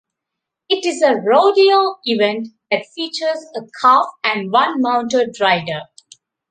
[0.67, 5.81] It is a rodeo event that features a calf and one mounted rider.